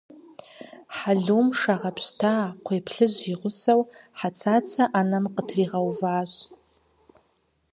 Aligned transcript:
Хьэлум 0.97 1.47
шэ 1.59 1.73
гъэпщта 1.81 2.35
къхуей 2.63 2.81
плъыжь 2.85 3.21
и 3.33 3.35
гъусэу 3.39 3.81
Хьэцацэ 4.19 4.83
ӏэнэм 4.91 5.25
къытригъэуващ. 5.33 6.33